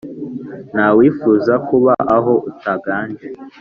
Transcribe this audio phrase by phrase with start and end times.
[0.73, 3.27] Nta wifuza kuba aho utaganje